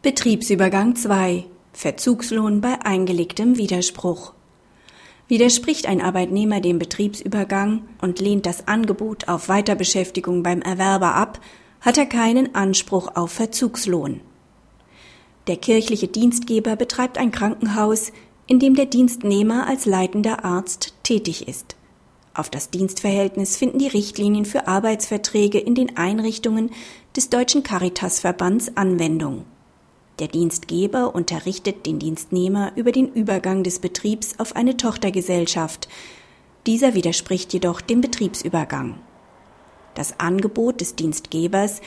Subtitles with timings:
[0.00, 4.32] Betriebsübergang 2 Verzugslohn bei eingelegtem Widerspruch
[5.26, 11.40] Widerspricht ein Arbeitnehmer dem Betriebsübergang und lehnt das Angebot auf Weiterbeschäftigung beim Erwerber ab,
[11.80, 14.20] hat er keinen Anspruch auf Verzugslohn.
[15.48, 18.12] Der kirchliche Dienstgeber betreibt ein Krankenhaus,
[18.46, 21.74] in dem der Dienstnehmer als leitender Arzt tätig ist.
[22.34, 26.70] Auf das Dienstverhältnis finden die Richtlinien für Arbeitsverträge in den Einrichtungen
[27.16, 29.44] des Deutschen Caritasverbands Anwendung.
[30.18, 35.88] Der Dienstgeber unterrichtet den Dienstnehmer über den Übergang des Betriebs auf eine Tochtergesellschaft.
[36.66, 38.94] Dieser widerspricht jedoch dem Betriebsübergang.
[39.94, 41.80] Das Angebot des Dienstgebers,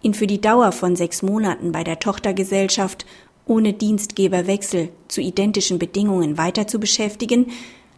[0.00, 3.04] ihn für die Dauer von sechs Monaten bei der Tochtergesellschaft
[3.46, 7.50] ohne Dienstgeberwechsel zu identischen Bedingungen weiter zu beschäftigen,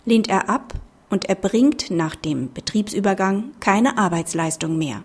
[0.06, 0.72] lehnt er ab
[1.10, 5.04] und erbringt nach dem Betriebsübergang keine Arbeitsleistung mehr.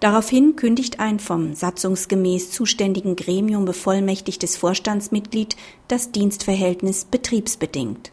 [0.00, 5.56] Daraufhin kündigt ein vom satzungsgemäß zuständigen Gremium bevollmächtigtes Vorstandsmitglied
[5.88, 8.10] das Dienstverhältnis betriebsbedingt.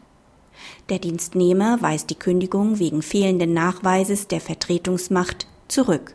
[0.90, 6.14] Der Dienstnehmer weist die Kündigung wegen fehlenden Nachweises der Vertretungsmacht zurück.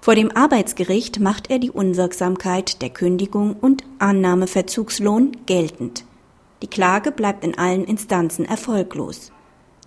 [0.00, 6.04] Vor dem Arbeitsgericht macht er die Unwirksamkeit der Kündigung und Annahmeverzugslohn geltend.
[6.62, 9.30] Die Klage bleibt in allen Instanzen erfolglos.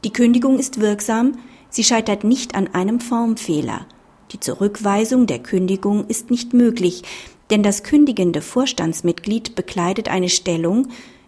[0.03, 3.88] Die Kündigung ist wirksam, sie scheitert nicht an einem Formfehler–
[4.31, 7.03] die Zurückweisung der Kündigung ist nicht möglich,
[7.49, 10.88] denn das kündigende Vorstandsmitglied bekleidet eine Stellung,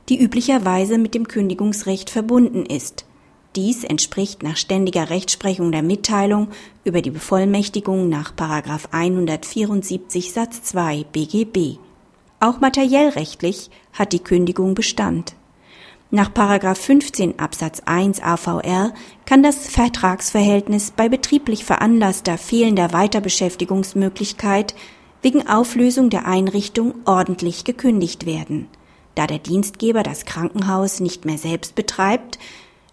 [0.10, 3.06] die üblicherweise mit dem Kündigungsrecht verbunden ist.
[3.56, 6.50] Dies entspricht nach ständiger Rechtsprechung der Mitteilung
[6.86, 11.78] über die Bevollmächtigung nach 174 Satz 2 BGB.
[12.40, 15.36] Auch materiellrechtlich hat die Kündigung Bestand.
[16.14, 16.30] Nach
[16.76, 18.94] 15 Absatz 1 AVR
[19.26, 24.76] kann das Vertragsverhältnis bei betrieblich veranlasster fehlender Weiterbeschäftigungsmöglichkeit
[25.22, 28.68] wegen Auflösung der Einrichtung ordentlich gekündigt werden.
[29.16, 32.40] Da der Dienstgeber das Krankenhaus nicht mehr selbst betreibt,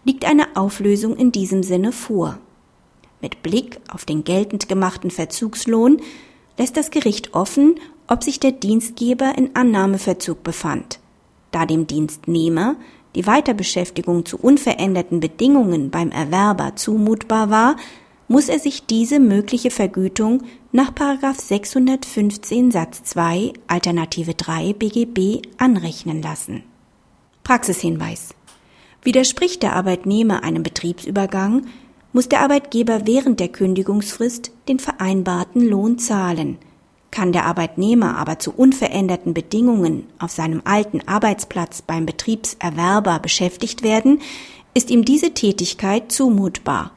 [0.04, 2.38] liegt eine Auflösung in diesem Sinne vor.
[3.20, 6.00] Mit Blick auf den geltend gemachten Verzugslohn
[6.56, 11.00] lässt das Gericht offen, ob sich der Dienstgeber in Annahmeverzug befand.
[11.50, 12.76] Da dem Dienstnehmer
[13.14, 17.76] die Weiterbeschäftigung zu unveränderten Bedingungen beim Erwerber zumutbar war,
[18.28, 20.92] muss er sich diese mögliche Vergütung nach
[21.34, 26.62] 615 Satz 2 Alternative 3 BGB anrechnen lassen.
[27.42, 28.34] Praxishinweis.
[29.02, 31.66] Widerspricht der Arbeitnehmer einem Betriebsübergang,
[32.12, 36.58] muss der Arbeitgeber während der Kündigungsfrist den vereinbarten Lohn zahlen.
[37.18, 44.20] Kann der Arbeitnehmer aber zu unveränderten Bedingungen auf seinem alten Arbeitsplatz beim Betriebserwerber beschäftigt werden,
[44.72, 46.92] ist ihm diese Tätigkeit zumutbar.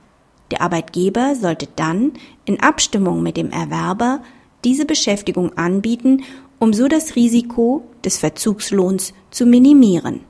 [0.52, 2.12] Der Arbeitgeber sollte dann
[2.46, 4.22] in Abstimmung mit dem Erwerber
[4.64, 6.22] diese Beschäftigung anbieten,
[6.60, 10.22] um so das Risiko des Verzugslohns zu minimieren